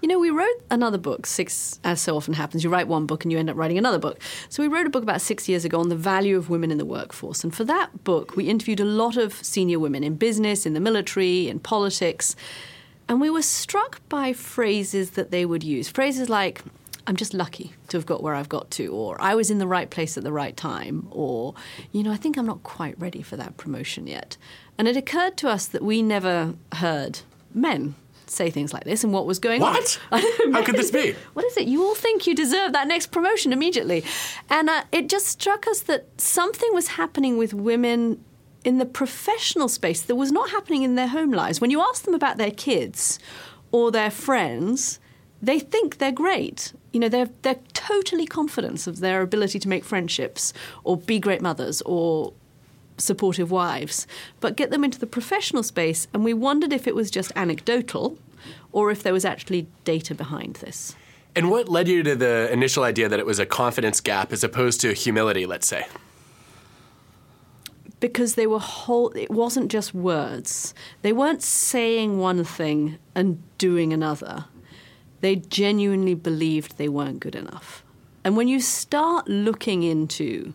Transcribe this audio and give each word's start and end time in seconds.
You 0.01 0.09
know, 0.09 0.19
we 0.19 0.29
wrote 0.29 0.61
another 0.69 0.99
book, 0.99 1.25
six, 1.25 1.79
as 1.83 1.99
so 1.99 2.15
often 2.15 2.35
happens. 2.35 2.63
You 2.63 2.69
write 2.69 2.87
one 2.87 3.07
book 3.07 3.23
and 3.23 3.31
you 3.31 3.39
end 3.39 3.49
up 3.49 3.57
writing 3.57 3.79
another 3.79 3.97
book. 3.97 4.19
So, 4.49 4.61
we 4.61 4.67
wrote 4.67 4.85
a 4.85 4.89
book 4.89 5.01
about 5.01 5.19
six 5.19 5.49
years 5.49 5.65
ago 5.65 5.79
on 5.79 5.89
the 5.89 5.95
value 5.95 6.37
of 6.37 6.47
women 6.47 6.69
in 6.69 6.77
the 6.77 6.85
workforce. 6.85 7.43
And 7.43 7.55
for 7.55 7.63
that 7.63 8.03
book, 8.03 8.35
we 8.35 8.47
interviewed 8.47 8.79
a 8.79 8.85
lot 8.85 9.17
of 9.17 9.33
senior 9.33 9.79
women 9.79 10.03
in 10.03 10.15
business, 10.15 10.65
in 10.65 10.73
the 10.73 10.79
military, 10.79 11.47
in 11.47 11.59
politics. 11.59 12.35
And 13.07 13.19
we 13.19 13.31
were 13.31 13.41
struck 13.41 14.07
by 14.09 14.33
phrases 14.33 15.11
that 15.11 15.31
they 15.31 15.43
would 15.43 15.63
use. 15.63 15.89
Phrases 15.89 16.29
like, 16.29 16.61
I'm 17.07 17.15
just 17.15 17.33
lucky 17.33 17.73
to 17.87 17.97
have 17.97 18.05
got 18.05 18.21
where 18.21 18.35
I've 18.35 18.49
got 18.49 18.69
to, 18.71 18.87
or 18.87 19.19
I 19.19 19.33
was 19.33 19.49
in 19.49 19.59
the 19.59 19.67
right 19.67 19.89
place 19.89 20.17
at 20.17 20.23
the 20.23 20.31
right 20.31 20.55
time, 20.57 21.07
or, 21.09 21.55
you 21.91 22.03
know, 22.03 22.11
I 22.11 22.17
think 22.17 22.37
I'm 22.37 22.45
not 22.45 22.63
quite 22.63 22.99
ready 22.99 23.21
for 23.21 23.37
that 23.37 23.57
promotion 23.57 24.05
yet. 24.07 24.37
And 24.77 24.87
it 24.87 24.97
occurred 24.97 25.37
to 25.37 25.49
us 25.49 25.65
that 25.67 25.83
we 25.83 26.01
never 26.01 26.55
heard 26.73 27.21
men 27.55 27.95
say 28.27 28.49
things 28.49 28.73
like 28.73 28.83
this 28.83 29.03
and 29.03 29.13
what 29.13 29.25
was 29.25 29.39
going 29.39 29.61
What? 29.61 29.99
on. 30.11 30.21
How 30.51 30.63
could 30.63 30.75
this 30.75 30.91
be? 30.91 31.15
What 31.33 31.45
is 31.45 31.57
it? 31.57 31.67
You 31.67 31.83
all 31.83 31.95
think 31.95 32.25
you 32.27 32.35
deserve 32.35 32.73
that 32.73 32.87
next 32.87 33.07
promotion 33.11 33.53
immediately. 33.53 34.03
And 34.49 34.69
uh, 34.69 34.83
it 34.91 35.09
just 35.09 35.27
struck 35.27 35.67
us 35.67 35.81
that 35.81 36.07
something 36.19 36.73
was 36.73 36.89
happening 36.89 37.37
with 37.37 37.53
women 37.53 38.23
in 38.63 38.79
the 38.79 38.85
professional 38.85 39.67
space 39.69 40.01
that 40.01 40.15
was 40.15 40.31
not 40.31 40.49
happening 40.49 40.81
in 40.81 40.95
their 40.95 41.07
home 41.07 41.31
lives. 41.31 41.61
When 41.61 41.69
you 41.69 41.81
ask 41.81 42.03
them 42.03 42.15
about 42.15 42.37
their 42.37 42.51
kids 42.51 43.19
or 43.71 43.91
their 43.91 44.09
friends, 44.09 44.99
they 45.41 45.59
think 45.59 45.99
they're 45.99 46.11
great. 46.11 46.73
You 46.91 46.99
know, 47.01 47.09
they're, 47.09 47.29
they're 47.43 47.59
totally 47.73 48.25
confident 48.25 48.87
of 48.87 48.99
their 49.01 49.21
ability 49.21 49.59
to 49.59 49.69
make 49.69 49.83
friendships 49.83 50.51
or 50.83 50.97
be 50.97 51.19
great 51.19 51.41
mothers 51.41 51.83
or 51.83 52.33
supportive 52.97 53.51
wives. 53.51 54.07
But 54.39 54.55
get 54.55 54.71
them 54.71 54.83
into 54.83 54.99
the 54.99 55.07
professional 55.07 55.63
space, 55.63 56.07
and 56.13 56.23
we 56.23 56.33
wondered 56.33 56.73
if 56.73 56.87
it 56.87 56.95
was 56.95 57.11
just 57.11 57.31
anecdotal 57.35 58.17
or 58.71 58.91
if 58.91 59.03
there 59.03 59.13
was 59.13 59.25
actually 59.25 59.67
data 59.83 60.13
behind 60.13 60.55
this. 60.57 60.95
And 61.35 61.51
what 61.51 61.67
led 61.67 61.87
you 61.87 62.03
to 62.03 62.15
the 62.15 62.49
initial 62.51 62.83
idea 62.83 63.09
that 63.09 63.19
it 63.19 63.25
was 63.25 63.39
a 63.39 63.45
confidence 63.45 63.99
gap 63.99 64.31
as 64.31 64.43
opposed 64.43 64.79
to 64.81 64.93
humility, 64.93 65.45
let's 65.45 65.67
say? 65.67 65.85
because 67.99 68.35
they 68.35 68.45
were 68.45 68.59
whole 68.59 69.09
it 69.15 69.31
wasn't 69.31 69.71
just 69.71 69.93
words 69.93 70.73
they 71.01 71.13
weren't 71.13 71.41
saying 71.41 72.19
one 72.19 72.43
thing 72.43 72.97
and 73.15 73.41
doing 73.57 73.93
another 73.93 74.45
they 75.21 75.35
genuinely 75.35 76.13
believed 76.13 76.77
they 76.77 76.89
weren't 76.89 77.19
good 77.19 77.35
enough 77.35 77.83
and 78.23 78.35
when 78.35 78.47
you 78.47 78.59
start 78.59 79.27
looking 79.27 79.83
into 79.83 80.53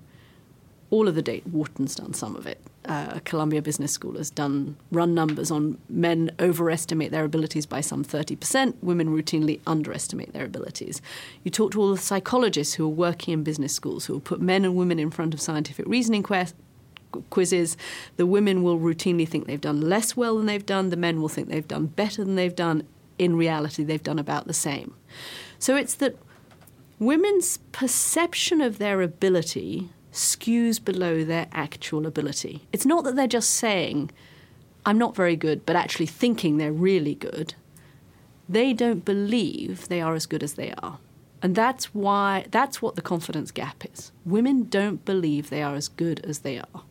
all 0.90 1.06
of 1.06 1.14
the 1.14 1.22
data 1.22 1.48
wharton's 1.48 1.94
done 1.94 2.12
some 2.12 2.36
of 2.36 2.46
it. 2.46 2.60
Uh, 2.86 3.20
columbia 3.24 3.62
business 3.62 3.92
school 3.92 4.16
has 4.16 4.30
done 4.30 4.74
run 4.90 5.14
numbers 5.14 5.50
on 5.50 5.78
men 5.88 6.30
overestimate 6.40 7.12
their 7.12 7.24
abilities 7.24 7.66
by 7.66 7.80
some 7.80 8.04
30% 8.04 8.74
women 8.82 9.08
routinely 9.08 9.60
underestimate 9.66 10.32
their 10.32 10.46
abilities. 10.46 11.00
You 11.44 11.50
talk 11.50 11.72
to 11.72 11.80
all 11.80 11.90
the 11.92 11.98
psychologists 11.98 12.74
who 12.74 12.84
are 12.86 12.88
working 12.88 13.34
in 13.34 13.44
business 13.44 13.72
schools 13.72 14.06
who 14.06 14.14
will 14.14 14.20
put 14.20 14.40
men 14.40 14.64
and 14.64 14.74
women 14.74 14.98
in 14.98 15.10
front 15.10 15.34
of 15.34 15.40
scientific 15.40 15.86
reasoning 15.86 16.24
quizzes, 17.30 17.76
the 18.16 18.26
women 18.26 18.62
will 18.62 18.78
routinely 18.78 19.28
think 19.28 19.46
they've 19.46 19.60
done 19.60 19.80
less 19.80 20.16
well 20.16 20.36
than 20.36 20.46
they've 20.46 20.66
done, 20.66 20.90
the 20.90 20.96
men 20.96 21.20
will 21.20 21.28
think 21.28 21.48
they've 21.48 21.68
done 21.68 21.86
better 21.86 22.24
than 22.24 22.36
they've 22.36 22.56
done. 22.56 22.86
In 23.18 23.36
reality, 23.36 23.84
they've 23.84 24.02
done 24.02 24.18
about 24.18 24.46
the 24.46 24.54
same. 24.54 24.94
So 25.58 25.76
it's 25.76 25.94
that 25.96 26.16
women's 26.98 27.58
perception 27.72 28.60
of 28.60 28.78
their 28.78 29.02
ability 29.02 29.90
skews 30.12 30.82
below 30.82 31.24
their 31.24 31.48
actual 31.52 32.06
ability. 32.06 32.66
It's 32.72 32.86
not 32.86 33.04
that 33.04 33.16
they're 33.16 33.26
just 33.26 33.50
saying, 33.50 34.10
I'm 34.84 34.98
not 34.98 35.14
very 35.14 35.36
good, 35.36 35.64
but 35.66 35.76
actually 35.76 36.06
thinking 36.06 36.56
they're 36.56 36.72
really 36.72 37.14
good. 37.14 37.54
They 38.48 38.72
don't 38.72 39.04
believe 39.04 39.88
they 39.88 40.00
are 40.00 40.14
as 40.14 40.26
good 40.26 40.42
as 40.42 40.54
they 40.54 40.72
are. 40.82 40.98
And 41.42 41.54
that's 41.54 41.94
why 41.94 42.46
that's 42.50 42.82
what 42.82 42.96
the 42.96 43.02
confidence 43.02 43.50
gap 43.50 43.84
is. 43.92 44.12
Women 44.24 44.64
don't 44.64 45.04
believe 45.04 45.48
they 45.48 45.62
are 45.62 45.74
as 45.74 45.88
good 45.88 46.20
as 46.24 46.40
they 46.40 46.58
are. 46.58 46.82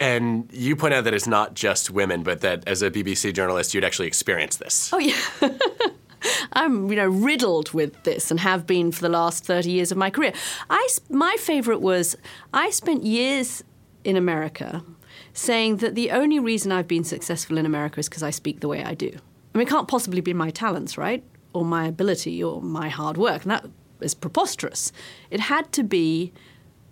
And 0.00 0.48
you 0.52 0.74
point 0.74 0.94
out 0.94 1.04
that 1.04 1.14
it's 1.14 1.28
not 1.28 1.54
just 1.54 1.90
women, 1.90 2.24
but 2.24 2.40
that 2.40 2.66
as 2.66 2.82
a 2.82 2.90
BBC 2.90 3.32
journalist, 3.32 3.74
you'd 3.74 3.84
actually 3.84 4.08
experience 4.08 4.56
this. 4.56 4.90
Oh 4.92 4.98
yeah. 4.98 5.16
I'm, 6.52 6.90
you 6.90 6.96
know, 6.96 7.08
riddled 7.08 7.72
with 7.72 8.02
this 8.04 8.30
and 8.30 8.40
have 8.40 8.66
been 8.66 8.92
for 8.92 9.02
the 9.02 9.08
last 9.08 9.44
30 9.44 9.70
years 9.70 9.90
of 9.90 9.98
my 9.98 10.10
career. 10.10 10.32
I, 10.70 10.88
my 11.10 11.36
favorite 11.38 11.80
was 11.80 12.16
I 12.52 12.70
spent 12.70 13.04
years 13.04 13.62
in 14.04 14.16
America 14.16 14.84
saying 15.32 15.78
that 15.78 15.94
the 15.94 16.10
only 16.10 16.38
reason 16.38 16.72
I've 16.72 16.88
been 16.88 17.04
successful 17.04 17.58
in 17.58 17.66
America 17.66 18.00
is 18.00 18.08
because 18.08 18.22
I 18.22 18.30
speak 18.30 18.60
the 18.60 18.68
way 18.68 18.84
I 18.84 18.94
do. 18.94 19.10
I 19.54 19.58
mean, 19.58 19.66
it 19.66 19.70
can't 19.70 19.88
possibly 19.88 20.20
be 20.20 20.32
my 20.32 20.50
talents, 20.50 20.96
right? 20.96 21.24
Or 21.52 21.64
my 21.64 21.86
ability 21.86 22.42
or 22.42 22.60
my 22.62 22.88
hard 22.88 23.16
work. 23.16 23.42
And 23.42 23.50
that 23.50 23.66
is 24.00 24.14
preposterous. 24.14 24.92
It 25.30 25.40
had 25.40 25.72
to 25.72 25.82
be 25.82 26.32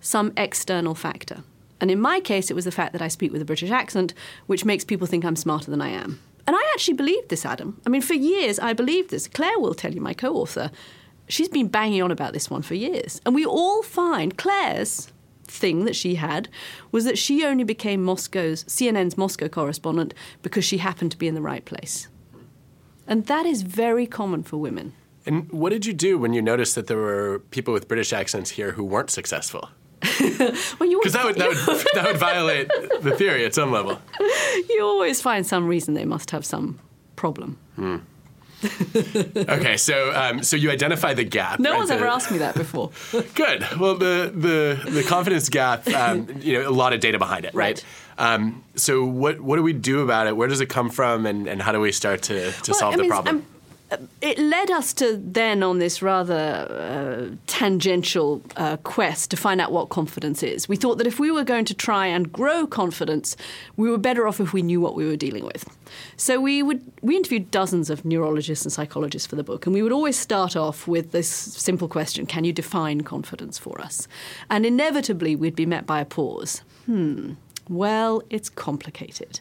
some 0.00 0.32
external 0.36 0.94
factor. 0.94 1.44
And 1.80 1.90
in 1.90 2.00
my 2.00 2.20
case, 2.20 2.50
it 2.50 2.54
was 2.54 2.64
the 2.64 2.70
fact 2.70 2.92
that 2.92 3.02
I 3.02 3.08
speak 3.08 3.32
with 3.32 3.42
a 3.42 3.44
British 3.44 3.70
accent, 3.70 4.14
which 4.46 4.64
makes 4.64 4.84
people 4.84 5.06
think 5.06 5.24
I'm 5.24 5.36
smarter 5.36 5.70
than 5.70 5.80
I 5.80 5.88
am. 5.88 6.20
And 6.46 6.56
I 6.56 6.72
actually 6.74 6.94
believed 6.94 7.28
this, 7.28 7.46
Adam. 7.46 7.80
I 7.86 7.88
mean, 7.88 8.02
for 8.02 8.14
years, 8.14 8.58
I 8.58 8.72
believed 8.72 9.10
this. 9.10 9.28
Claire 9.28 9.58
will 9.58 9.74
tell 9.74 9.94
you, 9.94 10.00
my 10.00 10.14
co 10.14 10.34
author, 10.34 10.70
she's 11.28 11.48
been 11.48 11.68
banging 11.68 12.02
on 12.02 12.10
about 12.10 12.32
this 12.32 12.50
one 12.50 12.62
for 12.62 12.74
years. 12.74 13.20
And 13.24 13.34
we 13.34 13.46
all 13.46 13.82
find 13.82 14.36
Claire's 14.36 15.12
thing 15.44 15.84
that 15.84 15.96
she 15.96 16.16
had 16.16 16.48
was 16.90 17.04
that 17.04 17.18
she 17.18 17.44
only 17.44 17.64
became 17.64 18.02
Moscow's, 18.02 18.64
CNN's 18.64 19.18
Moscow 19.18 19.48
correspondent 19.48 20.14
because 20.42 20.64
she 20.64 20.78
happened 20.78 21.10
to 21.12 21.18
be 21.18 21.28
in 21.28 21.34
the 21.34 21.42
right 21.42 21.64
place. 21.64 22.08
And 23.06 23.26
that 23.26 23.46
is 23.46 23.62
very 23.62 24.06
common 24.06 24.42
for 24.42 24.56
women. 24.56 24.94
And 25.26 25.50
what 25.52 25.70
did 25.70 25.86
you 25.86 25.92
do 25.92 26.18
when 26.18 26.32
you 26.32 26.42
noticed 26.42 26.74
that 26.74 26.86
there 26.86 26.96
were 26.96 27.40
people 27.50 27.72
with 27.72 27.86
British 27.88 28.12
accents 28.12 28.50
here 28.50 28.72
who 28.72 28.84
weren't 28.84 29.10
successful? 29.10 29.68
well, 30.80 30.88
you 30.88 30.98
Because 31.00 31.12
that 31.12 31.24
would, 31.24 31.36
that, 31.36 31.48
would, 31.48 31.86
that 31.94 32.04
would 32.06 32.16
violate 32.16 32.68
the 33.00 33.12
theory 33.16 33.44
at 33.44 33.54
some 33.54 33.70
level. 33.70 34.00
you 34.68 34.80
always 34.82 35.20
find 35.22 35.46
some 35.46 35.66
reason 35.68 35.94
they 35.94 36.04
must 36.04 36.30
have 36.32 36.44
some 36.44 36.78
problem. 37.16 37.58
Okay, 38.64 39.76
so 39.76 40.12
um, 40.14 40.42
so 40.42 40.56
you 40.56 40.70
identify 40.70 41.14
the 41.14 41.24
gap. 41.24 41.58
No 41.58 41.70
right? 41.70 41.76
one's 41.78 41.88
The- 41.88 41.96
ever 41.96 42.06
asked 42.06 42.30
me 42.30 42.38
that 42.38 42.54
before. 42.54 42.90
Good. 43.34 43.66
Well, 43.78 43.96
the 43.96 44.32
the 44.34 44.90
the 44.90 45.02
confidence 45.02 45.48
gap, 45.48 45.86
um, 45.88 46.28
you 46.40 46.54
know, 46.60 46.68
a 46.68 46.70
lot 46.70 46.92
of 46.92 47.00
data 47.00 47.18
behind 47.18 47.44
it, 47.44 47.54
right? 47.54 47.84
Right. 48.18 48.34
Um, 48.34 48.62
so 48.76 49.04
what 49.04 49.40
what 49.40 49.56
do 49.56 49.62
we 49.62 49.72
do 49.72 50.00
about 50.02 50.26
it? 50.28 50.36
Where 50.36 50.46
does 50.48 50.60
it 50.60 50.66
come 50.68 50.90
from, 50.90 51.26
and, 51.26 51.48
and 51.48 51.60
how 51.60 51.72
do 51.72 51.80
we 51.80 51.90
start 51.92 52.22
to, 52.22 52.52
to 52.52 52.70
Well, 52.70 52.78
solve 52.78 52.94
I 52.94 52.96
the 52.98 53.02
mean, 53.02 53.10
problem? 53.10 53.38
uh, 53.38 53.51
it 54.20 54.38
led 54.38 54.70
us 54.70 54.92
to 54.94 55.16
then 55.16 55.62
on 55.62 55.78
this 55.78 56.02
rather 56.02 56.34
uh, 56.34 57.36
tangential 57.46 58.42
uh, 58.56 58.76
quest 58.78 59.30
to 59.30 59.36
find 59.36 59.60
out 59.60 59.72
what 59.72 59.88
confidence 59.88 60.42
is. 60.42 60.68
We 60.68 60.76
thought 60.76 60.98
that 60.98 61.06
if 61.06 61.18
we 61.18 61.30
were 61.30 61.44
going 61.44 61.64
to 61.66 61.74
try 61.74 62.06
and 62.06 62.32
grow 62.32 62.66
confidence, 62.66 63.36
we 63.76 63.90
were 63.90 63.98
better 63.98 64.26
off 64.26 64.40
if 64.40 64.52
we 64.52 64.62
knew 64.62 64.80
what 64.80 64.94
we 64.94 65.06
were 65.06 65.16
dealing 65.16 65.44
with. 65.44 65.64
So 66.16 66.40
we 66.40 66.62
would 66.62 66.82
we 67.02 67.16
interviewed 67.16 67.50
dozens 67.50 67.90
of 67.90 68.04
neurologists 68.04 68.64
and 68.64 68.72
psychologists 68.72 69.26
for 69.26 69.36
the 69.36 69.44
book, 69.44 69.66
and 69.66 69.74
we 69.74 69.82
would 69.82 69.92
always 69.92 70.18
start 70.18 70.56
off 70.56 70.86
with 70.86 71.12
this 71.12 71.28
simple 71.28 71.88
question: 71.88 72.26
Can 72.26 72.44
you 72.44 72.52
define 72.52 73.02
confidence 73.02 73.58
for 73.58 73.80
us? 73.80 74.08
And 74.50 74.64
inevitably, 74.64 75.36
we'd 75.36 75.56
be 75.56 75.66
met 75.66 75.86
by 75.86 76.00
a 76.00 76.04
pause. 76.04 76.62
Hmm. 76.86 77.32
Well, 77.68 78.22
it's 78.28 78.48
complicated. 78.48 79.40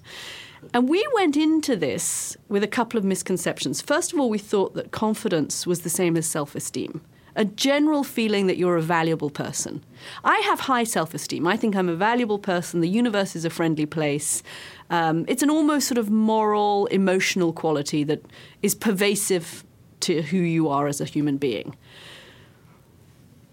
And 0.74 0.88
we 0.88 1.06
went 1.14 1.36
into 1.36 1.76
this 1.76 2.38
with 2.48 2.64
a 2.64 2.68
couple 2.68 2.98
of 2.98 3.04
misconceptions. 3.04 3.82
First 3.82 4.14
of 4.14 4.20
all, 4.20 4.30
we 4.30 4.38
thought 4.38 4.74
that 4.76 4.92
confidence 4.92 5.66
was 5.68 5.82
the 5.82 5.90
same 5.90 6.16
as 6.16 6.26
self 6.26 6.56
esteem. 6.56 7.02
A 7.36 7.46
general 7.46 8.04
feeling 8.04 8.48
that 8.48 8.58
you're 8.58 8.76
a 8.76 8.82
valuable 8.82 9.30
person. 9.30 9.84
I 10.24 10.40
have 10.40 10.62
high 10.62 10.84
self 10.84 11.14
esteem. 11.14 11.48
I 11.48 11.58
think 11.58 11.76
I'm 11.76 11.90
a 11.90 11.96
valuable 11.96 12.40
person. 12.40 12.82
The 12.82 12.90
universe 12.90 13.36
is 13.36 13.46
a 13.46 13.50
friendly 13.50 13.86
place. 13.86 14.44
Um, 14.90 15.26
it's 15.28 15.42
an 15.42 15.50
almost 15.50 15.88
sort 15.88 15.98
of 15.98 16.10
moral, 16.10 16.88
emotional 16.88 17.54
quality 17.54 18.04
that 18.04 18.24
is 18.62 18.76
pervasive 18.76 19.64
to 20.02 20.22
who 20.22 20.38
you 20.38 20.68
are 20.68 20.88
as 20.88 21.00
a 21.00 21.06
human 21.06 21.38
being. 21.38 21.76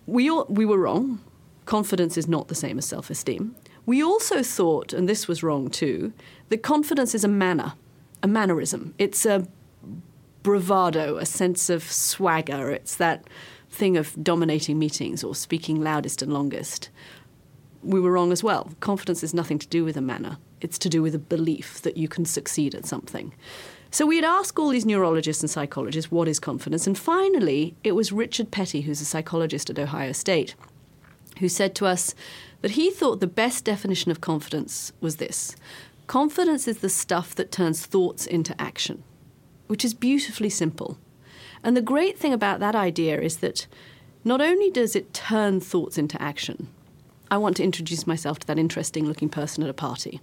We, 0.06 0.28
all, 0.31 0.46
we 0.49 0.64
were 0.64 0.78
wrong. 0.78 1.20
Confidence 1.66 2.16
is 2.16 2.26
not 2.26 2.49
the 2.49 2.55
same 2.55 2.78
as 2.78 2.87
self 2.87 3.10
esteem. 3.10 3.55
We 3.88 4.05
also 4.05 4.43
thought, 4.43 4.93
and 4.93 5.08
this 5.08 5.26
was 5.26 5.43
wrong 5.43 5.70
too, 5.70 6.12
that 6.50 6.62
confidence 6.62 7.14
is 7.14 7.25
a 7.25 7.29
manner, 7.29 7.73
a 8.23 8.29
mannerism. 8.29 8.93
It's 8.99 9.25
a 9.25 9.49
bravado, 10.43 11.17
a 11.17 11.25
sense 11.25 11.70
of 11.70 11.82
swagger. 11.82 12.70
It's 12.70 12.94
that 12.96 13.25
thing 13.70 13.96
of 13.96 14.12
dominating 14.23 14.79
meetings 14.79 15.25
or 15.25 15.35
speaking 15.35 15.82
loudest 15.82 16.20
and 16.20 16.31
longest. 16.35 16.90
we 17.82 18.00
were 18.00 18.12
wrong 18.12 18.32
as 18.32 18.43
well. 18.44 18.70
Confidence 18.81 19.23
is 19.23 19.32
nothing 19.32 19.58
to 19.58 19.69
do 19.69 19.85
with 19.85 19.96
a 19.96 20.02
manner, 20.02 20.37
it's 20.61 20.79
to 20.79 20.88
do 20.88 21.00
with 21.02 21.14
a 21.14 21.19
belief 21.19 21.81
that 21.82 21.96
you 21.96 22.08
can 22.08 22.25
succeed 22.25 22.75
at 22.75 22.84
something. 22.84 23.32
So 23.91 24.05
we'd 24.05 24.25
ask 24.25 24.58
all 24.58 24.69
these 24.69 24.84
neurologists 24.84 25.43
and 25.43 25.50
psychologists, 25.50 26.11
what 26.11 26.29
is 26.29 26.38
confidence? 26.38 26.87
And 26.87 26.99
finally, 26.99 27.75
it 27.82 27.93
was 27.93 28.12
Richard 28.12 28.50
Petty, 28.50 28.82
who's 28.82 29.00
a 29.00 29.06
psychologist 29.06 29.70
at 29.70 29.79
Ohio 29.79 30.12
State, 30.12 30.55
who 31.38 31.49
said 31.49 31.75
to 31.76 31.87
us 31.87 32.14
that 32.60 32.72
he 32.72 32.90
thought 32.90 33.20
the 33.20 33.26
best 33.26 33.64
definition 33.64 34.10
of 34.10 34.20
confidence 34.20 34.93
was 35.00 35.16
this 35.16 35.56
confidence 36.06 36.66
is 36.66 36.78
the 36.78 36.88
stuff 36.88 37.34
that 37.34 37.52
turns 37.52 37.84
thoughts 37.84 38.26
into 38.26 38.58
action, 38.60 39.02
which 39.66 39.84
is 39.84 39.93
beautifully 39.93 40.49
simple. 40.49 40.96
And 41.62 41.76
the 41.76 41.82
great 41.82 42.19
thing 42.19 42.32
about 42.32 42.60
that 42.60 42.75
idea 42.75 43.20
is 43.20 43.38
that 43.38 43.66
not 44.25 44.40
only 44.40 44.70
does 44.70 44.96
it 44.96 45.12
turn 45.12 45.60
thoughts 45.60 45.99
into 45.99 46.20
action, 46.20 46.69
I 47.31 47.37
want 47.37 47.58
to 47.58 47.62
introduce 47.62 48.06
myself 48.06 48.38
to 48.38 48.46
that 48.46 48.58
interesting 48.58 49.06
looking 49.06 49.28
person 49.28 49.62
at 49.62 49.69
a 49.69 49.75
party, 49.75 50.20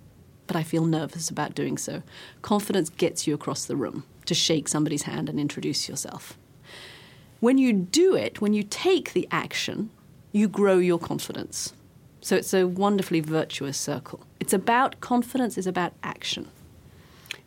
but 0.48 0.56
I 0.56 0.64
feel 0.64 0.86
nervous 0.86 1.30
about 1.30 1.54
doing 1.54 1.78
so. 1.78 2.02
Confidence 2.42 2.90
gets 2.90 3.28
you 3.28 3.36
across 3.36 3.66
the 3.66 3.76
room 3.76 4.06
to 4.26 4.34
shake 4.34 4.68
somebody's 4.68 5.04
hand 5.04 5.30
and 5.30 5.40
introduce 5.40 5.88
yourself. 5.88 6.36
When 7.40 7.60
you 7.60 7.74
do 7.74 8.16
it, 8.16 8.42
when 8.42 8.54
you 8.54 8.64
take 8.64 9.14
the 9.14 9.28
action, 9.30 9.92
you 10.32 10.48
grow 10.48 10.80
your 10.80 10.98
confidence. 10.98 11.74
So 12.26 12.36
it's 12.36 12.56
a 12.56 12.66
wonderfully 12.66 13.20
virtuous 13.20 13.78
circle. 13.78 14.20
It's 14.40 14.52
about 14.52 15.00
confidence 15.00 15.60
it's 15.60 15.68
about 15.68 15.94
action. 16.02 16.48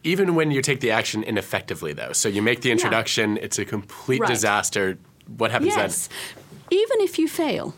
Even 0.04 0.36
when 0.36 0.52
you 0.52 0.62
take 0.62 0.78
the 0.78 0.92
action 0.92 1.24
ineffectively, 1.24 1.92
though, 1.92 2.12
so 2.12 2.28
you 2.28 2.42
make 2.42 2.60
the 2.60 2.70
introduction, 2.70 3.34
yeah. 3.34 3.42
it's 3.42 3.58
a 3.58 3.64
complete 3.64 4.20
right. 4.20 4.28
disaster. 4.28 4.96
What 5.36 5.50
happens 5.50 5.74
yes. 5.74 6.06
then? 6.06 6.44
Even 6.70 7.00
if 7.00 7.18
you 7.18 7.26
fail, 7.26 7.74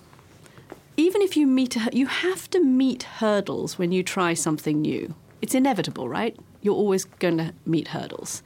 even 0.99 1.23
if 1.23 1.39
you 1.39 1.47
meet, 1.47 1.75
a, 1.75 1.89
you 1.91 2.05
have 2.05 2.51
to 2.51 2.63
meet 2.63 3.05
hurdles 3.05 3.79
when 3.79 3.93
you 3.93 4.03
try 4.03 4.35
something 4.35 4.83
new. 4.83 5.15
It's 5.41 5.55
inevitable, 5.55 6.07
right? 6.07 6.37
You're 6.61 6.75
always 6.75 7.07
going 7.07 7.39
to 7.39 7.55
meet 7.65 7.89
hurdles. 7.89 8.43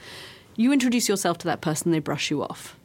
You 0.55 0.73
introduce 0.73 1.09
yourself 1.09 1.39
to 1.39 1.47
that 1.49 1.61
person, 1.61 1.91
they 1.91 1.99
brush 1.99 2.31
you 2.31 2.45
off. 2.45 2.77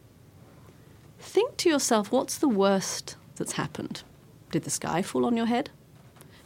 Think 1.20 1.58
to 1.58 1.70
yourself, 1.70 2.12
what's 2.12 2.40
the 2.40 2.50
worst 2.50 3.18
that's 3.36 3.52
happened? 3.52 4.02
Did 4.52 4.64
the 4.64 4.70
sky 4.70 5.02
fall 5.02 5.26
on 5.26 5.38
your 5.38 5.46
head? 5.46 5.70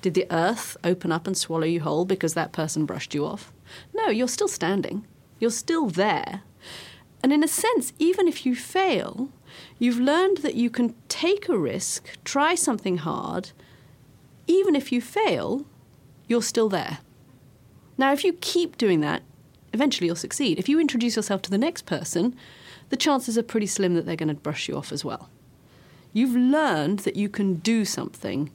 Did 0.01 0.13
the 0.13 0.27
earth 0.29 0.75
open 0.83 1.11
up 1.11 1.27
and 1.27 1.37
swallow 1.37 1.65
you 1.65 1.79
whole 1.79 2.03
because 2.03 2.33
that 2.33 2.51
person 2.51 2.85
brushed 2.85 3.13
you 3.13 3.25
off? 3.25 3.53
No, 3.93 4.09
you're 4.09 4.27
still 4.27 4.49
standing. 4.49 5.07
You're 5.39 5.49
still 5.49 5.87
there. 5.87 6.41
And 7.23 7.31
in 7.31 7.43
a 7.43 7.47
sense, 7.47 7.93
even 7.99 8.27
if 8.27 8.45
you 8.45 8.53
fail, 8.53 9.29
you've 9.79 9.99
learned 9.99 10.39
that 10.39 10.55
you 10.55 10.69
can 10.69 10.93
take 11.07 11.47
a 11.47 11.57
risk, 11.57 12.09
try 12.25 12.53
something 12.53 12.97
hard. 12.97 13.51
Even 14.45 14.75
if 14.75 14.91
you 14.91 14.99
fail, 14.99 15.65
you're 16.27 16.41
still 16.41 16.67
there. 16.67 16.97
Now, 17.97 18.11
if 18.11 18.25
you 18.25 18.33
keep 18.33 18.77
doing 18.77 18.99
that, 18.99 19.23
eventually 19.71 20.07
you'll 20.07 20.17
succeed. 20.17 20.59
If 20.59 20.67
you 20.67 20.81
introduce 20.81 21.15
yourself 21.15 21.41
to 21.43 21.49
the 21.49 21.57
next 21.57 21.85
person, 21.85 22.35
the 22.89 22.97
chances 22.97 23.37
are 23.37 23.43
pretty 23.43 23.67
slim 23.67 23.93
that 23.93 24.05
they're 24.05 24.17
going 24.17 24.27
to 24.27 24.33
brush 24.33 24.67
you 24.67 24.75
off 24.75 24.91
as 24.91 25.05
well. 25.05 25.29
You've 26.13 26.35
learned 26.35 26.99
that 26.99 27.15
you 27.15 27.27
can 27.27 27.55
do 27.55 27.83
something 27.85 28.51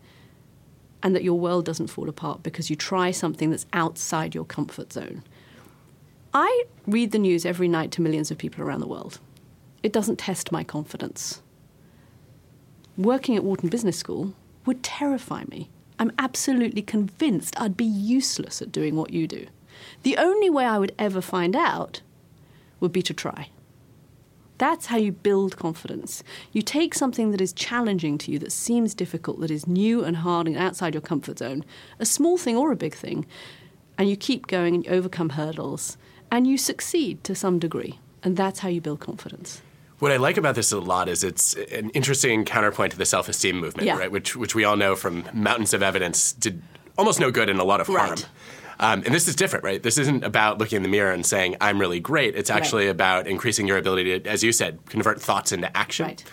and 1.03 1.15
that 1.15 1.25
your 1.25 1.39
world 1.39 1.65
doesn't 1.65 1.89
fall 1.89 2.09
apart 2.09 2.43
because 2.43 2.71
you 2.71 2.77
try 2.77 3.11
something 3.11 3.51
that's 3.51 3.67
outside 3.73 4.35
your 4.35 4.45
comfort 4.45 4.93
zone. 4.93 5.25
I 6.33 6.65
read 6.87 7.13
the 7.13 7.19
news 7.19 7.45
every 7.45 7.69
night 7.69 7.91
to 7.93 8.03
millions 8.03 8.31
of 8.31 8.39
people 8.39 8.63
around 8.63 8.81
the 8.81 8.87
world. 8.87 9.19
It 9.83 9.93
doesn't 9.93 10.19
test 10.19 10.53
my 10.53 10.65
confidence. 10.65 11.43
Working 12.97 13.37
at 13.37 13.45
Wharton 13.45 13.69
Business 13.69 13.99
School 13.99 14.35
would 14.67 14.83
terrify 14.83 15.45
me. 15.49 15.71
I'm 15.99 16.13
absolutely 16.19 16.83
convinced 16.83 17.61
I'd 17.61 17.77
be 17.77 17.85
useless 17.85 18.61
at 18.63 18.73
doing 18.73 18.97
what 18.97 19.13
you 19.13 19.27
do. 19.27 19.47
The 20.03 20.17
only 20.17 20.51
way 20.51 20.65
I 20.65 20.79
would 20.79 20.95
ever 20.99 21.21
find 21.21 21.57
out 21.57 22.03
would 22.81 22.93
be 22.93 23.03
to 23.03 23.15
try. 23.15 23.51
That's 24.59 24.87
how 24.87 24.97
you 24.97 25.13
build 25.13 25.57
confidence. 25.57 26.23
You 26.53 26.63
take 26.63 26.95
something 26.95 27.31
that 27.31 27.41
is 27.41 27.53
challenging 27.53 28.19
to 28.19 28.33
you, 28.33 28.39
that 28.41 28.53
seems 28.53 28.95
difficult, 28.95 29.41
that 29.41 29.51
is 29.51 29.67
new 29.67 30.05
and 30.05 30.17
hard 30.17 30.47
and 30.47 30.57
outside 30.57 30.95
your 30.95 31.01
comfort 31.01 31.39
zone, 31.39 31.65
a 31.99 32.05
small 32.05 32.37
thing 32.37 32.57
or 32.57 32.73
a 32.73 32.77
big 32.77 32.95
thing, 32.95 33.25
and 33.97 34.11
you 34.11 34.17
keep 34.17 34.47
going 34.49 34.75
and 34.75 34.85
you 34.85 34.91
overcome 34.91 35.31
hurdles, 35.31 35.97
and 36.31 36.47
you 36.47 36.59
succeed 36.59 37.23
to 37.25 37.35
some 37.35 37.59
degree. 37.59 37.99
And 38.23 38.37
that's 38.37 38.59
how 38.59 38.69
you 38.69 38.81
build 38.81 39.01
confidence. 39.01 39.63
What 40.01 40.13
I 40.13 40.17
like 40.17 40.37
about 40.37 40.55
this 40.55 40.71
a 40.71 40.79
lot 40.79 41.09
is 41.09 41.25
it's 41.25 41.55
an 41.55 41.91
interesting 41.91 42.45
counterpoint 42.45 42.93
to 42.93 42.99
the 42.99 43.07
self-esteem 43.07 43.57
movement, 43.57 43.87
yeah. 43.87 43.97
right? 43.97 44.11
Which, 44.11 44.37
which 44.37 44.55
we 44.55 44.65
all 44.65 44.77
know 44.77 44.95
from 44.95 45.25
mountains 45.33 45.75
of 45.75 45.83
evidence 45.83 46.33
did 46.33 46.63
almost 46.97 47.19
no 47.19 47.31
good 47.31 47.49
and 47.49 47.61
a 47.61 47.65
lot 47.65 47.81
of 47.81 47.87
harm. 47.87 48.11
Right. 48.11 48.27
Um, 48.81 49.03
and 49.05 49.15
this 49.15 49.27
is 49.27 49.35
different, 49.35 49.65
right? 49.65 49.83
This 49.83 49.99
isn't 49.99 50.23
about 50.25 50.59
looking 50.59 50.77
in 50.77 50.83
the 50.83 50.89
mirror 50.89 51.13
and 51.13 51.27
saying, 51.27 51.57
I'm 51.61 51.81
really 51.81 52.01
great. 52.01 52.37
It's 52.37 52.51
actually 52.51 52.85
right. 52.85 52.93
about 52.93 53.27
increasing 53.27 53.67
your 53.67 53.77
ability 53.77 54.21
to, 54.21 54.31
as 54.31 54.45
you 54.45 54.53
said, 54.53 54.79
convert 54.87 55.21
thoughts 55.21 55.51
into 55.51 55.77
action. 55.77 56.07
Right. 56.07 56.25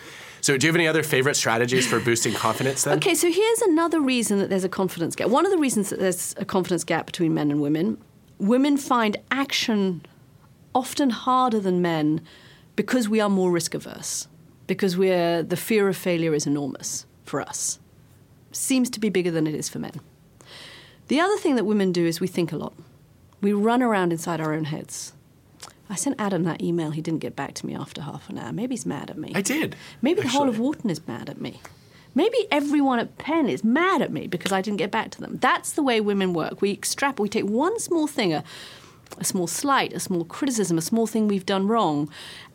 So, 0.41 0.55
do 0.55 0.67
you 0.67 0.69
have 0.69 0.75
any 0.75 0.87
other 0.87 1.01
favorite 1.01 1.35
strategies 1.35 1.87
for 1.87 1.99
boosting 1.99 2.33
confidence 2.33 2.83
then? 2.83 2.97
Okay, 2.97 3.15
so 3.15 3.31
here's 3.31 3.61
another 3.63 3.99
reason 3.99 4.37
that 4.37 4.49
there's 4.51 4.63
a 4.63 4.69
confidence 4.69 5.15
gap. 5.15 5.29
One 5.29 5.43
of 5.43 5.51
the 5.51 5.57
reasons 5.57 5.89
that 5.89 5.99
there's 5.99 6.35
a 6.37 6.45
confidence 6.45 6.83
gap 6.83 7.07
between 7.07 7.33
men 7.33 7.49
and 7.49 7.61
women 7.61 7.97
women 8.37 8.77
find 8.77 9.17
action 9.31 10.05
often 10.73 11.09
harder 11.09 11.59
than 11.59 11.81
men 11.81 12.21
because 12.75 13.07
we 13.07 13.21
are 13.21 13.29
more 13.29 13.51
risk 13.51 13.73
averse, 13.73 14.27
because 14.67 14.97
we're, 14.97 15.41
the 15.41 15.55
fear 15.55 15.87
of 15.87 15.95
failure 15.95 16.33
is 16.33 16.45
enormous 16.45 17.05
for 17.23 17.41
us. 17.41 17.79
Seems 18.51 18.89
to 18.91 18.99
be 18.99 19.09
bigger 19.09 19.31
than 19.31 19.47
it 19.47 19.55
is 19.55 19.69
for 19.69 19.79
men. 19.79 20.01
The 21.07 21.19
other 21.19 21.37
thing 21.37 21.55
that 21.55 21.65
women 21.65 21.91
do 21.91 22.05
is 22.05 22.19
we 22.19 22.27
think 22.27 22.51
a 22.51 22.57
lot. 22.57 22.73
We 23.41 23.53
run 23.53 23.83
around 23.83 24.11
inside 24.11 24.41
our 24.41 24.53
own 24.53 24.65
heads. 24.65 25.13
I 25.87 25.95
sent 25.95 26.15
Adam 26.19 26.43
that 26.43 26.61
email. 26.61 26.91
He 26.91 27.01
didn't 27.01 27.19
get 27.19 27.35
back 27.35 27.53
to 27.55 27.65
me 27.65 27.75
after 27.75 28.01
half 28.01 28.27
an 28.29 28.39
hour. 28.39 28.51
Maybe 28.51 28.73
he's 28.73 28.85
mad 28.85 29.11
at 29.11 29.17
me. 29.17 29.31
I 29.35 29.41
did. 29.41 29.75
Maybe 30.01 30.19
actually. 30.19 30.31
the 30.31 30.37
whole 30.37 30.49
of 30.49 30.57
Wharton 30.57 30.89
is 30.89 31.07
mad 31.07 31.29
at 31.29 31.39
me. 31.39 31.61
Maybe 32.15 32.47
everyone 32.49 32.97
at 32.99 33.17
Penn 33.17 33.49
is 33.49 33.63
mad 33.63 34.01
at 34.01 34.11
me 34.11 34.25
because 34.25 34.51
I 34.51 34.61
didn't 34.61 34.77
get 34.77 34.89
back 34.89 35.11
to 35.11 35.21
them. 35.21 35.37
That's 35.41 35.73
the 35.73 35.83
way 35.83 36.01
women 36.01 36.33
work. 36.33 36.61
We 36.61 36.71
extrapolate. 36.71 37.19
We 37.19 37.29
take 37.29 37.49
one 37.49 37.77
small 37.79 38.07
thing, 38.07 38.33
a, 38.33 38.43
a 39.19 39.25
small 39.25 39.47
slight, 39.47 39.93
a 39.93 39.99
small 39.99 40.23
criticism, 40.23 40.77
a 40.77 40.81
small 40.81 41.07
thing 41.07 41.27
we've 41.27 41.45
done 41.45 41.67
wrong, 41.67 42.09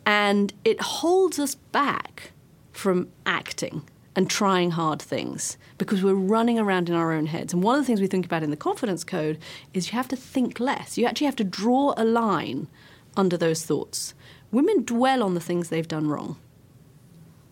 and 0.05 0.51
it 0.65 0.81
holds 0.81 1.39
us 1.39 1.55
back 1.55 2.31
from 2.71 3.07
acting 3.25 3.83
and 4.15 4.29
trying 4.29 4.71
hard 4.71 5.01
things 5.01 5.57
because 5.77 6.03
we're 6.03 6.13
running 6.13 6.59
around 6.59 6.89
in 6.89 6.95
our 6.95 7.13
own 7.13 7.27
heads. 7.27 7.53
And 7.53 7.63
one 7.63 7.75
of 7.75 7.81
the 7.81 7.85
things 7.85 8.01
we 8.01 8.07
think 8.07 8.25
about 8.25 8.43
in 8.43 8.49
the 8.49 8.57
confidence 8.57 9.03
code 9.03 9.37
is 9.73 9.87
you 9.87 9.93
have 9.93 10.07
to 10.09 10.15
think 10.15 10.59
less. 10.59 10.97
You 10.97 11.05
actually 11.05 11.25
have 11.27 11.35
to 11.37 11.43
draw 11.43 11.93
a 11.95 12.03
line 12.03 12.67
under 13.15 13.37
those 13.37 13.65
thoughts. 13.65 14.13
Women 14.51 14.83
dwell 14.83 15.23
on 15.23 15.33
the 15.33 15.39
things 15.39 15.69
they've 15.69 15.87
done 15.87 16.07
wrong. 16.07 16.37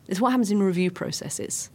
It's 0.07 0.19
what 0.19 0.31
happens 0.31 0.51
in 0.51 0.62
review 0.62 0.91
processes. 0.91 1.69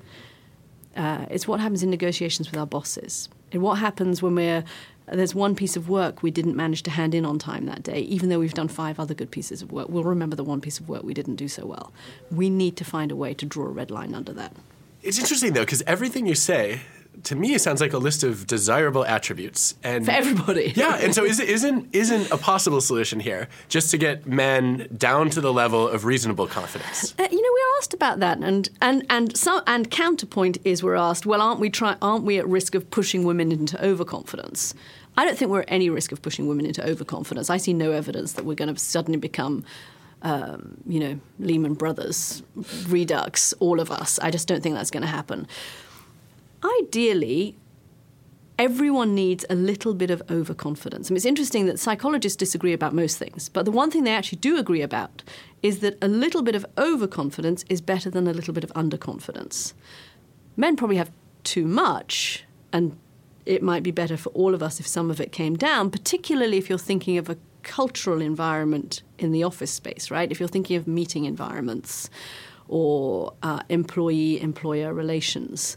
Uh, 0.96 1.26
it's 1.30 1.48
what 1.48 1.60
happens 1.60 1.82
in 1.82 1.90
negotiations 1.90 2.50
with 2.50 2.58
our 2.58 2.66
bosses. 2.66 3.28
And 3.52 3.62
what 3.62 3.78
happens 3.78 4.22
when 4.22 4.34
we're 4.34 4.64
there's 5.06 5.34
one 5.34 5.54
piece 5.54 5.76
of 5.76 5.88
work 5.88 6.22
we 6.22 6.30
didn't 6.30 6.56
manage 6.56 6.82
to 6.84 6.90
hand 6.90 7.14
in 7.14 7.26
on 7.26 7.38
time 7.38 7.66
that 7.66 7.82
day, 7.82 8.00
even 8.00 8.30
though 8.30 8.38
we've 8.38 8.54
done 8.54 8.68
five 8.68 8.98
other 8.98 9.12
good 9.12 9.30
pieces 9.30 9.60
of 9.60 9.70
work. 9.70 9.88
We'll 9.90 10.04
remember 10.04 10.34
the 10.34 10.44
one 10.44 10.62
piece 10.62 10.80
of 10.80 10.88
work 10.88 11.02
we 11.02 11.12
didn't 11.12 11.36
do 11.36 11.46
so 11.46 11.66
well. 11.66 11.92
We 12.30 12.48
need 12.48 12.76
to 12.78 12.84
find 12.84 13.12
a 13.12 13.16
way 13.16 13.34
to 13.34 13.44
draw 13.44 13.66
a 13.66 13.70
red 13.70 13.90
line 13.90 14.14
under 14.14 14.32
that. 14.32 14.56
It's 15.04 15.18
interesting 15.18 15.52
though, 15.52 15.60
because 15.60 15.82
everything 15.82 16.26
you 16.26 16.34
say 16.34 16.80
to 17.24 17.36
me 17.36 17.56
sounds 17.58 17.80
like 17.80 17.92
a 17.92 17.98
list 17.98 18.24
of 18.24 18.46
desirable 18.46 19.04
attributes 19.04 19.74
and 19.84 20.04
for 20.04 20.10
everybody. 20.10 20.72
yeah, 20.76 20.96
and 20.96 21.14
so 21.14 21.24
is, 21.24 21.38
isn't 21.38 21.94
isn't 21.94 22.30
a 22.30 22.38
possible 22.38 22.80
solution 22.80 23.20
here 23.20 23.48
just 23.68 23.90
to 23.90 23.98
get 23.98 24.26
men 24.26 24.88
down 24.96 25.30
to 25.30 25.40
the 25.40 25.52
level 25.52 25.86
of 25.86 26.06
reasonable 26.06 26.46
confidence? 26.46 27.14
Uh, 27.18 27.28
you 27.30 27.40
know, 27.40 27.50
we 27.54 27.60
are 27.60 27.78
asked 27.78 27.94
about 27.94 28.18
that, 28.20 28.38
and 28.38 28.70
and 28.80 29.04
and 29.10 29.36
so 29.36 29.62
and 29.66 29.90
counterpoint 29.90 30.58
is 30.64 30.82
we're 30.82 30.96
asked, 30.96 31.26
well, 31.26 31.40
aren't 31.40 31.60
we 31.60 31.70
try 31.70 31.96
aren't 32.00 32.24
we 32.24 32.38
at 32.38 32.48
risk 32.48 32.74
of 32.74 32.90
pushing 32.90 33.24
women 33.24 33.52
into 33.52 33.82
overconfidence? 33.84 34.74
I 35.16 35.24
don't 35.24 35.38
think 35.38 35.50
we're 35.50 35.60
at 35.60 35.70
any 35.70 35.90
risk 35.90 36.12
of 36.12 36.22
pushing 36.22 36.48
women 36.48 36.66
into 36.66 36.84
overconfidence. 36.84 37.48
I 37.48 37.58
see 37.58 37.72
no 37.72 37.92
evidence 37.92 38.32
that 38.32 38.44
we're 38.44 38.56
going 38.56 38.74
to 38.74 38.80
suddenly 38.80 39.18
become 39.18 39.64
um, 40.24 40.78
you 40.86 40.98
know, 40.98 41.20
Lehman 41.38 41.74
Brothers, 41.74 42.42
Redux, 42.88 43.52
all 43.60 43.78
of 43.78 43.90
us. 43.90 44.18
I 44.20 44.30
just 44.30 44.48
don't 44.48 44.62
think 44.62 44.74
that's 44.74 44.90
going 44.90 45.02
to 45.02 45.08
happen. 45.08 45.46
Ideally, 46.80 47.56
everyone 48.58 49.14
needs 49.14 49.44
a 49.50 49.54
little 49.54 49.92
bit 49.92 50.10
of 50.10 50.22
overconfidence. 50.30 51.08
I 51.08 51.12
mean, 51.12 51.16
it's 51.16 51.26
interesting 51.26 51.66
that 51.66 51.78
psychologists 51.78 52.36
disagree 52.36 52.72
about 52.72 52.94
most 52.94 53.18
things, 53.18 53.50
but 53.50 53.66
the 53.66 53.70
one 53.70 53.90
thing 53.90 54.04
they 54.04 54.14
actually 54.14 54.38
do 54.38 54.56
agree 54.56 54.80
about 54.80 55.22
is 55.62 55.80
that 55.80 55.98
a 56.00 56.08
little 56.08 56.42
bit 56.42 56.54
of 56.54 56.64
overconfidence 56.78 57.64
is 57.68 57.82
better 57.82 58.10
than 58.10 58.26
a 58.26 58.32
little 58.32 58.54
bit 58.54 58.64
of 58.64 58.72
underconfidence. 58.72 59.74
Men 60.56 60.74
probably 60.76 60.96
have 60.96 61.10
too 61.42 61.66
much, 61.66 62.44
and 62.72 62.96
it 63.44 63.62
might 63.62 63.82
be 63.82 63.90
better 63.90 64.16
for 64.16 64.30
all 64.30 64.54
of 64.54 64.62
us 64.62 64.80
if 64.80 64.86
some 64.86 65.10
of 65.10 65.20
it 65.20 65.32
came 65.32 65.56
down, 65.56 65.90
particularly 65.90 66.56
if 66.56 66.70
you're 66.70 66.78
thinking 66.78 67.18
of 67.18 67.28
a 67.28 67.36
cultural 67.64 68.20
environment 68.20 69.02
in 69.18 69.32
the 69.32 69.42
office 69.42 69.72
space, 69.72 70.10
right? 70.10 70.30
If 70.30 70.38
you're 70.38 70.48
thinking 70.48 70.76
of 70.76 70.86
meeting 70.86 71.24
environments 71.24 72.10
or 72.68 73.34
uh, 73.42 73.60
employee 73.68 74.40
employer 74.40 74.94
relations, 74.94 75.76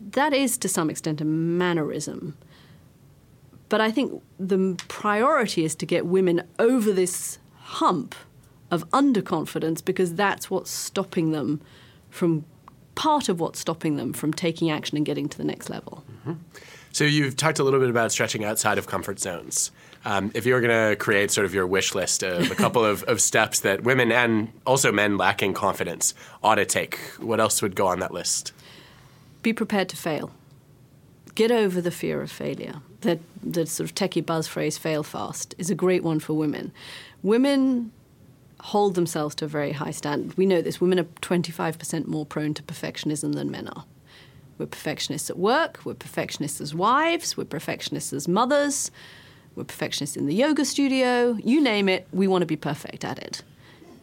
that 0.00 0.32
is 0.32 0.56
to 0.58 0.68
some 0.68 0.90
extent 0.90 1.20
a 1.20 1.24
mannerism. 1.24 2.36
But 3.68 3.80
I 3.80 3.90
think 3.90 4.22
the 4.38 4.76
priority 4.88 5.64
is 5.64 5.74
to 5.76 5.86
get 5.86 6.06
women 6.06 6.42
over 6.58 6.92
this 6.92 7.38
hump 7.56 8.14
of 8.70 8.88
underconfidence 8.90 9.84
because 9.84 10.14
that's 10.14 10.50
what's 10.50 10.70
stopping 10.70 11.32
them 11.32 11.60
from 12.10 12.44
part 12.94 13.28
of 13.28 13.40
what's 13.40 13.60
stopping 13.60 13.96
them 13.96 14.12
from 14.12 14.32
taking 14.32 14.70
action 14.70 14.96
and 14.96 15.06
getting 15.06 15.28
to 15.28 15.38
the 15.38 15.44
next 15.44 15.70
level. 15.70 16.04
Mm-hmm. 16.20 16.32
So 16.92 17.04
you've 17.04 17.36
talked 17.36 17.58
a 17.58 17.64
little 17.64 17.80
bit 17.80 17.90
about 17.90 18.10
stretching 18.10 18.44
outside 18.44 18.78
of 18.78 18.86
comfort 18.86 19.20
zones. 19.20 19.70
Um, 20.04 20.30
if 20.34 20.46
you 20.46 20.54
were 20.54 20.60
going 20.60 20.90
to 20.90 20.96
create 20.96 21.30
sort 21.30 21.44
of 21.44 21.54
your 21.54 21.66
wish 21.66 21.94
list 21.94 22.22
of 22.22 22.50
a 22.50 22.54
couple 22.54 22.84
of, 22.84 23.02
of 23.04 23.20
steps 23.20 23.60
that 23.60 23.82
women 23.82 24.12
and 24.12 24.52
also 24.66 24.92
men 24.92 25.16
lacking 25.16 25.54
confidence 25.54 26.14
ought 26.42 26.56
to 26.56 26.64
take, 26.64 26.98
what 27.18 27.40
else 27.40 27.60
would 27.62 27.74
go 27.74 27.86
on 27.88 27.98
that 28.00 28.12
list? 28.12 28.52
Be 29.42 29.52
prepared 29.52 29.88
to 29.90 29.96
fail. 29.96 30.30
Get 31.34 31.50
over 31.50 31.80
the 31.80 31.90
fear 31.90 32.22
of 32.22 32.30
failure. 32.30 32.76
That 33.02 33.20
the 33.42 33.66
sort 33.66 33.88
of 33.88 33.94
techie 33.94 34.24
buzz 34.24 34.48
phrase 34.48 34.76
"fail 34.76 35.04
fast" 35.04 35.54
is 35.56 35.70
a 35.70 35.74
great 35.74 36.02
one 36.02 36.18
for 36.18 36.34
women. 36.34 36.72
Women 37.22 37.92
hold 38.60 38.94
themselves 38.94 39.34
to 39.36 39.44
a 39.44 39.48
very 39.48 39.72
high 39.72 39.92
standard. 39.92 40.36
We 40.36 40.46
know 40.46 40.60
this. 40.62 40.80
Women 40.80 40.98
are 40.98 41.04
25% 41.04 42.06
more 42.06 42.26
prone 42.26 42.54
to 42.54 42.62
perfectionism 42.62 43.34
than 43.34 43.50
men 43.50 43.68
are. 43.68 43.84
We're 44.58 44.66
perfectionists 44.66 45.30
at 45.30 45.38
work, 45.38 45.80
we're 45.84 45.94
perfectionists 45.94 46.60
as 46.60 46.74
wives, 46.74 47.36
we're 47.36 47.44
perfectionists 47.44 48.12
as 48.12 48.26
mothers, 48.26 48.90
we're 49.58 49.64
perfectionists 49.64 50.16
in 50.16 50.26
the 50.26 50.34
yoga 50.34 50.64
studio. 50.64 51.38
You 51.44 51.60
name 51.60 51.88
it, 51.88 52.06
we 52.12 52.26
want 52.26 52.42
to 52.42 52.46
be 52.46 52.56
perfect 52.56 53.04
at 53.04 53.18
it. 53.18 53.42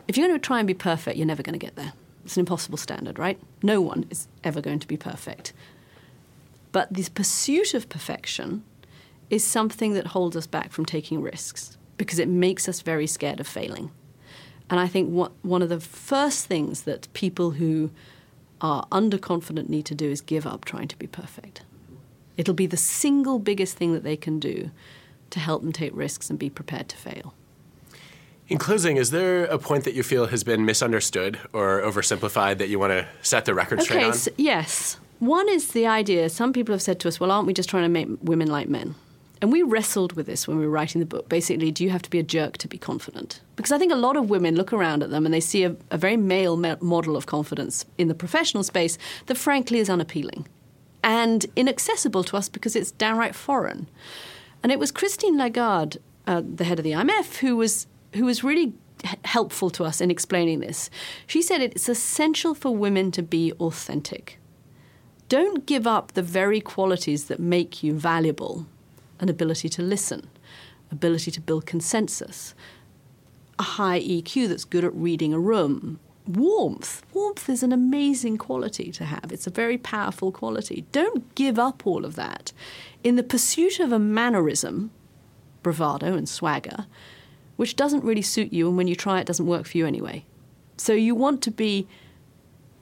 If 0.08 0.18
you're 0.18 0.28
going 0.28 0.40
to 0.40 0.46
try 0.46 0.60
and 0.60 0.68
be 0.68 0.74
perfect, 0.74 1.18
you're 1.18 1.26
never 1.26 1.42
going 1.42 1.58
to 1.58 1.66
get 1.66 1.76
there. 1.76 1.94
It's 2.26 2.36
an 2.38 2.42
impossible 2.42 2.78
standard, 2.78 3.18
right? 3.18 3.40
No 3.64 3.82
one 3.82 4.06
is 4.10 4.28
ever 4.44 4.62
going 4.62 4.80
to 4.80 4.88
be 4.88 4.98
perfect. 4.98 5.54
But 6.72 6.94
this 6.94 7.10
pursuit 7.10 7.74
of 7.74 7.88
perfection 7.90 8.64
is 9.30 9.44
something 9.44 9.94
that 9.94 10.08
holds 10.08 10.36
us 10.36 10.46
back 10.46 10.72
from 10.72 10.86
taking 10.86 11.22
risks 11.22 11.78
because 11.98 12.20
it 12.20 12.28
makes 12.28 12.68
us 12.68 12.82
very 12.82 13.08
scared 13.08 13.40
of 13.40 13.48
failing. 13.48 13.92
And 14.70 14.80
I 14.80 14.88
think 14.88 15.10
what, 15.10 15.32
one 15.42 15.62
of 15.62 15.70
the 15.70 15.80
first 15.80 16.46
things 16.48 16.82
that 16.82 17.12
people 17.14 17.52
who 17.52 17.92
are 18.60 18.86
underconfident 18.92 19.70
need 19.70 19.86
to 19.86 19.96
do 19.96 20.10
is 20.10 20.22
give 20.22 20.46
up 20.46 20.66
trying 20.66 20.88
to 20.90 20.98
be 20.98 21.08
perfect. 21.08 21.62
It'll 22.36 22.54
be 22.54 22.68
the 22.68 22.78
single 22.78 23.40
biggest 23.40 23.78
thing 23.78 23.94
that 23.94 24.04
they 24.04 24.18
can 24.18 24.40
do 24.40 24.72
to 25.30 25.40
help 25.40 25.62
them 25.62 25.72
take 25.72 25.96
risks 25.96 26.30
and 26.30 26.40
be 26.40 26.50
prepared 26.50 26.90
to 26.90 26.98
fail. 26.98 27.34
In 28.48 28.60
closing, 28.60 28.98
is 28.98 29.10
there 29.10 29.46
a 29.46 29.58
point 29.58 29.86
that 29.86 29.96
you 29.96 30.04
feel 30.04 30.28
has 30.28 30.44
been 30.44 30.66
misunderstood 30.66 31.40
or 31.52 31.82
oversimplified 31.82 32.60
that 32.60 32.70
you 32.70 32.78
want 32.78 32.92
to 32.92 33.08
set 33.24 33.46
the 33.46 33.56
record 33.56 33.80
okay, 33.80 33.86
straight 33.86 34.04
on? 34.06 34.14
So, 34.14 34.32
yes. 34.38 35.00
One 35.20 35.50
is 35.50 35.72
the 35.72 35.88
idea 35.88 36.30
some 36.30 36.54
people 36.54 36.74
have 36.74 36.82
said 36.82 37.00
to 37.00 37.08
us, 37.08 37.20
well, 37.20 37.32
aren't 37.32 37.48
we 37.48 37.54
just 37.54 37.70
trying 37.70 37.84
to 37.84 37.90
make 37.90 38.08
women 38.22 38.48
like 38.48 38.70
men? 38.70 38.94
And 39.42 39.52
we 39.52 39.64
wrestled 39.64 40.14
with 40.14 40.28
this 40.28 40.48
when 40.48 40.58
we 40.58 40.66
were 40.66 40.72
writing 40.72 41.00
the 41.00 41.06
book. 41.06 41.28
Basically, 41.28 41.72
do 41.72 41.84
you 41.84 41.90
have 41.90 42.02
to 42.04 42.10
be 42.10 42.20
a 42.20 42.24
jerk 42.24 42.58
to 42.60 42.68
be 42.68 42.78
confident? 42.78 43.42
Because 43.56 43.72
I 43.72 43.78
think 43.78 43.92
a 43.92 43.96
lot 43.96 44.16
of 44.16 44.30
women 44.30 44.56
look 44.56 44.72
around 44.72 45.04
at 45.04 45.10
them 45.10 45.26
and 45.26 45.34
they 45.34 45.40
see 45.40 45.64
a, 45.64 45.76
a 45.92 45.98
very 45.98 46.18
male 46.18 46.56
model 46.56 47.18
of 47.18 47.26
confidence 47.26 47.86
in 47.98 48.08
the 48.08 48.16
professional 48.16 48.64
space 48.64 48.98
that 49.26 49.36
frankly 49.36 49.80
is 49.80 49.90
unappealing 49.90 50.48
and 51.04 51.46
inaccessible 51.56 52.24
to 52.24 52.38
us 52.38 52.50
because 52.50 52.76
it's 52.76 52.92
downright 52.92 53.36
foreign. 53.36 53.88
And 54.64 54.72
it 54.72 54.80
was 54.80 54.92
Christine 54.92 55.38
Lagarde, 55.38 55.98
uh, 56.26 56.42
the 56.44 56.64
head 56.64 56.80
of 56.80 56.84
the 56.84 56.92
IMF, 56.92 57.38
who 57.38 57.56
was 57.56 57.88
who 58.14 58.26
was 58.26 58.44
really 58.44 58.74
helpful 59.26 59.70
to 59.70 59.84
us 59.84 60.02
in 60.02 60.10
explaining 60.10 60.60
this. 60.60 60.90
She 61.28 61.42
said 61.42 61.62
it's 61.62 61.90
essential 61.90 62.56
for 62.56 62.76
women 62.76 63.12
to 63.12 63.22
be 63.22 63.52
authentic. 63.54 64.40
Don't 65.28 65.66
give 65.66 65.86
up 65.86 66.14
the 66.14 66.22
very 66.22 66.62
qualities 66.62 67.26
that 67.26 67.40
make 67.40 67.84
you 67.84 67.94
valuable 67.94 68.68
an 69.20 69.30
ability 69.30 69.70
to 69.70 69.82
listen, 69.82 70.30
ability 70.92 71.32
to 71.32 71.42
build 71.42 71.66
consensus, 71.66 72.54
a 73.58 73.64
high 73.64 74.00
EQ 74.00 74.48
that's 74.48 74.66
good 74.66 74.84
at 74.84 74.94
reading 74.94 75.34
a 75.34 75.40
room, 75.40 76.00
warmth. 76.28 77.06
Warmth 77.14 77.50
is 77.50 77.64
an 77.64 77.72
amazing 77.72 78.38
quality 78.38 78.92
to 78.92 79.06
have. 79.06 79.32
It's 79.32 79.48
a 79.48 79.52
very 79.52 79.78
powerful 79.78 80.32
quality. 80.32 80.86
Don't 80.92 81.34
give 81.36 81.60
up 81.60 81.86
all 81.86 82.06
of 82.06 82.16
that. 82.16 82.52
In 83.04 83.16
the 83.16 83.24
pursuit 83.24 83.80
of 83.80 83.92
a 83.92 84.00
mannerism, 84.00 84.92
bravado 85.64 86.16
and 86.16 86.28
swagger, 86.28 86.88
which 87.56 87.76
doesn't 87.76 88.04
really 88.04 88.22
suit 88.22 88.52
you, 88.52 88.68
and 88.68 88.78
when 88.78 88.88
you 88.88 88.96
try 88.96 89.20
it, 89.20 89.28
doesn't 89.28 89.46
work 89.46 89.66
for 89.66 89.78
you 89.78 89.86
anyway. 89.86 90.26
So 90.78 90.94
you 90.94 91.16
want 91.16 91.42
to 91.44 91.52
be 91.52 91.88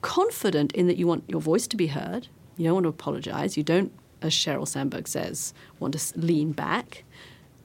confident 0.02 0.72
in 0.72 0.86
that 0.88 0.96
you 0.96 1.06
want 1.06 1.24
your 1.28 1.40
voice 1.40 1.66
to 1.68 1.76
be 1.76 1.86
heard. 1.88 2.28
You 2.56 2.64
don't 2.64 2.74
want 2.74 2.84
to 2.84 2.90
apologize. 2.90 3.56
You 3.56 3.62
don't 3.62 3.92
as 4.24 4.32
Sheryl 4.32 4.66
Sandberg 4.66 5.06
says, 5.06 5.52
want 5.78 5.94
to 5.94 6.18
lean 6.18 6.52
back, 6.52 7.04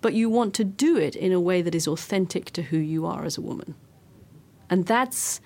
but 0.01 0.13
you 0.13 0.29
want 0.29 0.53
to 0.55 0.63
do 0.63 0.97
it 0.97 1.15
in 1.15 1.31
a 1.31 1.39
way 1.39 1.61
that 1.61 1.73
is 1.73 1.87
authentic 1.87 2.51
to 2.51 2.63
who 2.63 2.77
you 2.77 3.05
are 3.05 3.23
as 3.23 3.37
a 3.37 3.41
woman. 3.41 3.75
And 4.69 4.85
that's 4.85 5.39